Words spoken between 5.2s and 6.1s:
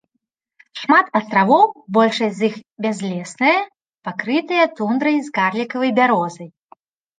з карлікавай